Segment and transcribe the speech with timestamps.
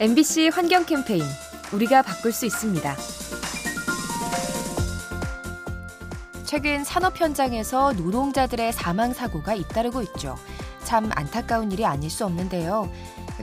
[0.00, 1.22] MBC 환경 캠페인
[1.72, 2.96] 우리가 바꿀 수 있습니다.
[6.44, 10.34] 최근 산업 현장에서 노동자들의 사망 사고가 잇따르고 있죠.
[10.82, 12.90] 참 안타까운 일이 아닐 수 없는데요.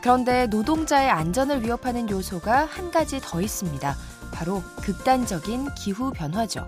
[0.02, 3.96] 그런데 노동자의 안전을 위협하는 요소가 한 가지 더 있습니다.
[4.34, 6.68] 바로 극단적인 기후 변화죠.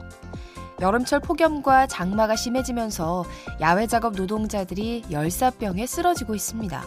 [0.80, 3.26] 여름철 폭염과 장마가 심해지면서
[3.60, 6.84] 야외 작업 노동자들이 열사병에 쓰러지고 있습니다.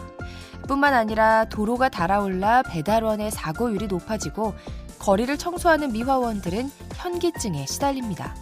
[0.67, 4.53] 뿐만 아니라 도로가 달아올라 배달원의 사고율이 높아지고
[4.99, 8.35] 거리를 청소하는 미화원들은 현기증에 시달립니다.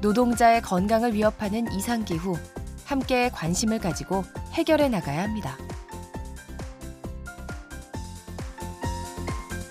[0.00, 2.36] 노동자의 건강을 위협하는 이상기후,
[2.84, 5.56] 함께 관심을 가지고 해결해 나가야 합니다.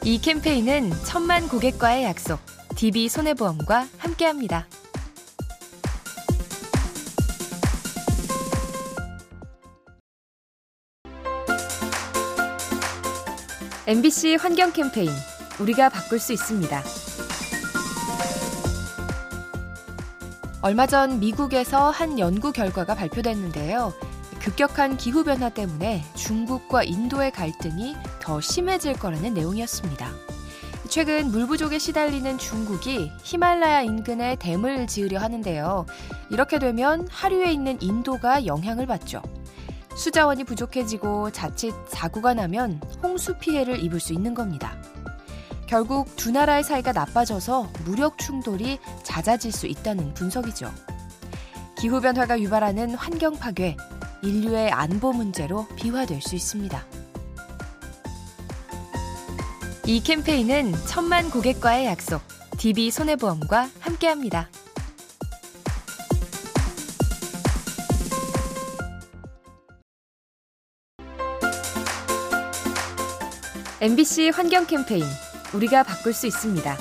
[0.04, 2.40] 이 캠페인은 천만 고객과의 약속,
[2.76, 4.68] DB 손해보험과 함께합니다.
[13.90, 15.10] MBC 환경 캠페인
[15.60, 16.84] 우리가 바꿀 수 있습니다.
[20.62, 23.92] 얼마 전 미국에서 한 연구 결과가 발표됐는데요.
[24.42, 30.08] 급격한 기후변화 때문에 중국과 인도의 갈등이 더 심해질 거라는 내용이었습니다.
[30.88, 35.88] 최근 물 부족에 시달리는 중국이 히말라야 인근에 댐을 지으려 하는데요.
[36.30, 39.24] 이렇게 되면 하류에 있는 인도가 영향을 받죠.
[39.96, 44.82] 수자원이 부족해지고 자칫 사고가 나면 홍수 피해를 입을 수 있는 겁니다.
[45.68, 50.72] 결국 두 나라의 사이가 나빠져서 무력 충돌이 잦아질 수 있다는 분석이죠.
[51.78, 53.78] 기후변화가 유발하는 환경 파괴,
[54.24, 56.84] 인류의 안보 문제로 비화될 수 있습니다.
[59.86, 62.22] 이 캠페인은 천만 고객과의 약속,
[62.58, 64.50] DB 손해보험과 함께합니다.
[73.82, 75.06] MBC 환경 캠페인
[75.54, 76.78] 우리가 바꿀 수 있습니다.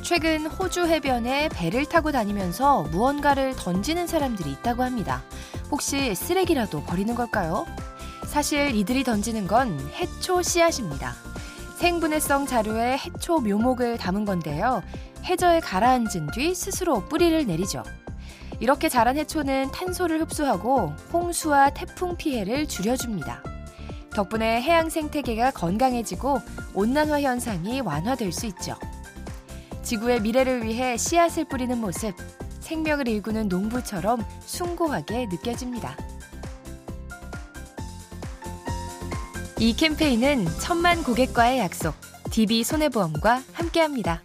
[0.00, 5.24] 최근 호주 해변에 배를 타고 다니면서 무언가를 던지는 사람들이 있다고 합니다.
[5.72, 7.66] 혹시 쓰레기라도 버리는 걸까요?
[8.26, 11.14] 사실 이들이 던지는 건 해초 씨앗입니다.
[11.78, 14.84] 생분해성 자료에 해초 묘목을 담은 건데요.
[15.24, 17.82] 해저에 가라앉은 뒤 스스로 뿌리를 내리죠.
[18.60, 23.42] 이렇게 자란 해초는 탄소를 흡수하고 홍수와 태풍 피해를 줄여줍니다.
[24.10, 26.40] 덕분에 해양 생태계가 건강해지고
[26.74, 28.76] 온난화 현상이 완화될 수 있죠.
[29.82, 32.14] 지구의 미래를 위해 씨앗을 뿌리는 모습,
[32.60, 35.96] 생명을 일구는 농부처럼 숭고하게 느껴집니다.
[39.60, 41.94] 이 캠페인은 천만 고객과의 약속,
[42.30, 44.22] DB 손해보험과 함께합니다.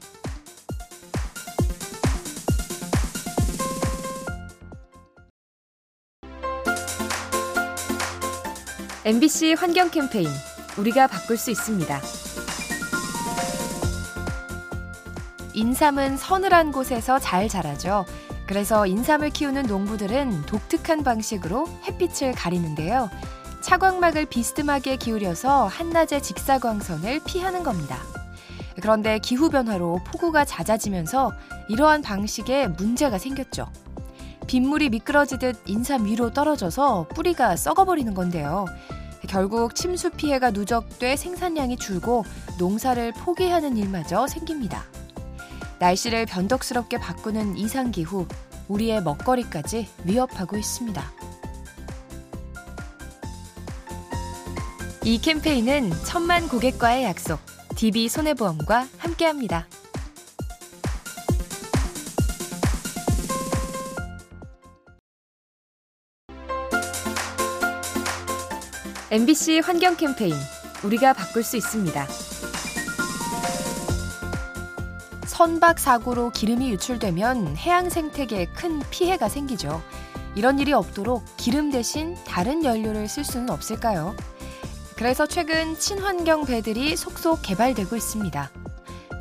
[9.06, 10.30] MBC 환경 캠페인
[10.78, 12.00] 우리가 바꿀 수 있습니다.
[15.54, 18.06] 인삼은 서늘한 곳에서 잘 자라죠.
[18.48, 23.10] 그래서 인삼을 키우는 농부들은 독특한 방식으로 햇빛을 가리는데요.
[23.60, 27.98] 차광막을 비스듬하게 기울여서 한낮의 직사광선을 피하는 겁니다.
[28.82, 31.34] 그런데 기후변화로 폭우가 잦아지면서
[31.68, 33.68] 이러한 방식에 문제가 생겼죠.
[34.48, 38.66] 빗물이 미끄러지듯 인삼 위로 떨어져서 뿌리가 썩어버리는 건데요.
[39.28, 42.24] 결국 침수 피해가 누적돼 생산량이 줄고
[42.60, 44.84] 농사를 포기하는 일마저 생깁니다.
[45.80, 48.28] 날씨를 변덕스럽게 바꾸는 이상기후,
[48.68, 51.04] 우리의 먹거리까지 위협하고 있습니다.
[55.06, 57.40] 이 캠페인은 천만 고객과의 약속,
[57.76, 59.68] DB 손해보험과 함께합니다.
[69.14, 70.34] MBC 환경 캠페인
[70.84, 72.08] 우리가 바꿀 수 있습니다.
[75.28, 79.84] 선박 사고로 기름이 유출되면 해양 생태계에 큰 피해가 생기죠.
[80.34, 84.16] 이런 일이 없도록 기름 대신 다른 연료를 쓸 수는 없을까요?
[84.96, 88.50] 그래서 최근 친환경 배들이 속속 개발되고 있습니다.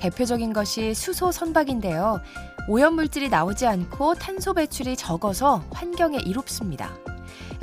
[0.01, 2.23] 대표적인 것이 수소 선박인데요.
[2.67, 6.97] 오염물질이 나오지 않고 탄소 배출이 적어서 환경에 이롭습니다.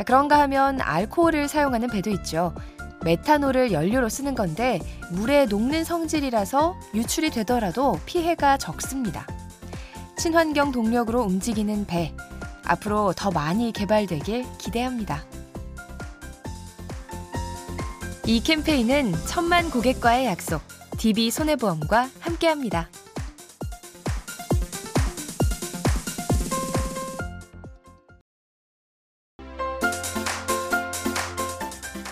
[0.04, 2.54] 그런가 하면 알코올을 사용하는 배도 있죠.
[3.04, 4.80] 메탄올을 연료로 쓰는 건데
[5.12, 9.26] 물에 녹는 성질이라서 유출이 되더라도 피해가 적습니다.
[10.18, 12.14] 친환경 동력으로 움직이는 배.
[12.66, 15.24] 앞으로 더 많이 개발되길 기대합니다.
[18.26, 20.62] 이 캠페인은 천만 고객과의 약속,
[20.98, 22.90] DB 손해보험과 함께합니다.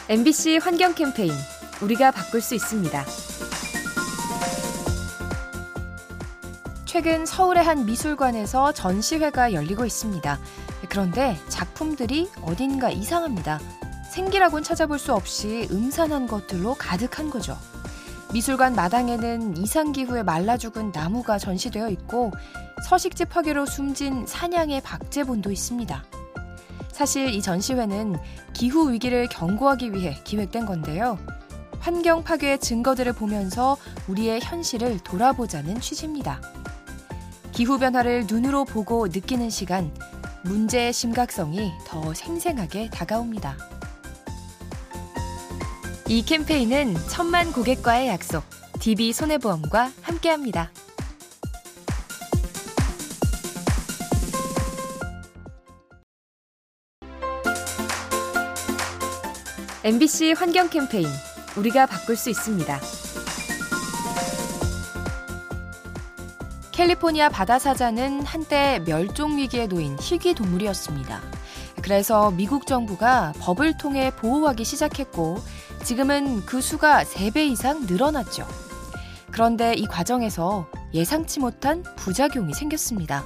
[0.10, 1.34] MBC 환경 캠페인
[1.82, 3.04] 우리가 바꿀 수 있습니다.
[6.86, 10.40] 최근 서울의 한 미술관에서 전시회가 열리고 있습니다.
[10.88, 13.60] 그런데 작품들이 어딘가 이상합니다.
[14.10, 17.58] 생기라곤 찾아볼 수 없이 음산한 것들로 가득한 거죠.
[18.32, 22.32] 미술관 마당에는 이상기후에 말라 죽은 나무가 전시되어 있고
[22.88, 26.06] 서식지 파괴로 숨진 사냥의 박제본도 있습니다.
[26.98, 28.16] 사실 이 전시회는
[28.54, 31.20] 기후 위기를 경고하기 위해 기획된 건데요.
[31.78, 33.78] 환경 파괴의 증거들을 보면서
[34.08, 36.42] 우리의 현실을 돌아보자는 취지입니다.
[37.52, 39.94] 기후변화를 눈으로 보고 느끼는 시간,
[40.44, 43.58] 문제의 심각성이 더 생생하게 다가옵니다.
[46.08, 48.44] 이 캠페인은 천만 고객과의 약속,
[48.80, 50.72] DB 손해보험과 함께합니다.
[59.88, 61.08] MBC 환경 캠페인
[61.56, 62.78] 우리가 바꿀 수 있습니다.
[66.74, 71.22] 캘리포니아 바다사자는 한때 멸종 위기에 놓인 희귀 동물이었습니다.
[71.82, 75.38] 그래서 미국 정부가 법을 통해 보호하기 시작했고
[75.86, 78.46] 지금은 그 수가 3배 이상 늘어났죠.
[79.32, 83.24] 그런데 이 과정에서 예상치 못한 부작용이 생겼습니다.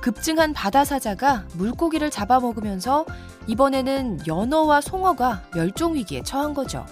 [0.00, 3.06] 급증한 바다사자가 물고기를 잡아먹으면서
[3.46, 6.86] 이번에는 연어와 송어가 멸종위기에 처한 거죠.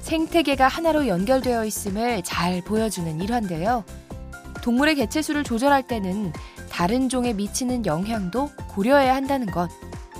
[0.00, 3.84] 생태계가 하나로 연결되어 있음을 잘 보여주는 일환데요.
[4.62, 6.32] 동물의 개체수를 조절할 때는
[6.70, 9.68] 다른 종에 미치는 영향도 고려해야 한다는 것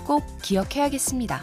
[0.05, 1.41] 꼭 기억해야겠습니다.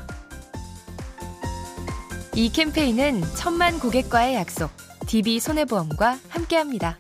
[2.36, 4.70] 이 캠페인은 천만 고객과의 약속,
[5.08, 6.98] DB 손해보험과 함께합니다.